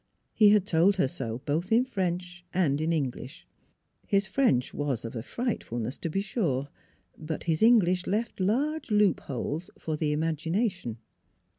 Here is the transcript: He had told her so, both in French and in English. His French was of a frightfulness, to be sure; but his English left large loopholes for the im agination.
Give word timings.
He 0.33 0.49
had 0.49 0.65
told 0.65 0.95
her 0.95 1.07
so, 1.07 1.43
both 1.45 1.71
in 1.71 1.85
French 1.85 2.43
and 2.55 2.81
in 2.81 2.91
English. 2.91 3.45
His 4.07 4.25
French 4.25 4.73
was 4.73 5.05
of 5.05 5.15
a 5.15 5.21
frightfulness, 5.21 5.99
to 5.99 6.09
be 6.09 6.21
sure; 6.21 6.69
but 7.19 7.43
his 7.43 7.61
English 7.61 8.07
left 8.07 8.39
large 8.39 8.89
loopholes 8.89 9.69
for 9.77 9.95
the 9.95 10.11
im 10.11 10.21
agination. 10.21 10.95